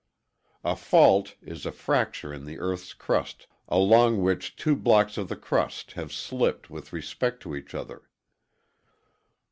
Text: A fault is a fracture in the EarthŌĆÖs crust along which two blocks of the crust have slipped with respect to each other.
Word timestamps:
A 0.63 0.75
fault 0.75 1.35
is 1.43 1.63
a 1.63 1.71
fracture 1.71 2.33
in 2.33 2.45
the 2.45 2.57
EarthŌĆÖs 2.57 2.97
crust 2.97 3.45
along 3.67 4.19
which 4.23 4.55
two 4.55 4.75
blocks 4.75 5.15
of 5.15 5.29
the 5.29 5.35
crust 5.35 5.91
have 5.91 6.11
slipped 6.11 6.71
with 6.71 6.91
respect 6.91 7.43
to 7.43 7.55
each 7.55 7.75
other. 7.75 8.09